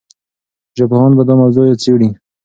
ژبپوهان 0.77 1.11
به 1.17 1.23
دا 1.27 1.33
موضوع 1.41 1.67
څېړي. 1.83 2.09